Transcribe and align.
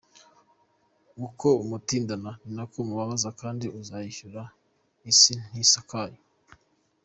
Uko 1.25 1.47
umutindana 1.63 2.31
ni 2.53 2.63
ko 2.69 2.75
umubabaza 2.83 3.29
kdi 3.39 3.67
uzabyishyura, 3.79 4.41
isi 5.11 5.33
ntisakaye. 5.49 6.17